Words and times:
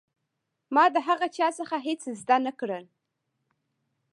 ما 0.73 0.85
د 0.95 0.97
هغه 1.07 1.27
چا 1.37 1.47
څخه 1.59 1.77
هېڅ 1.87 2.01
زده 2.21 2.37
نه 2.45 2.51
کړل. 2.59 2.85